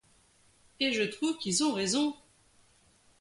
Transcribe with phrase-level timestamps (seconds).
[0.79, 2.15] Et je trouve qu’ils ont raison.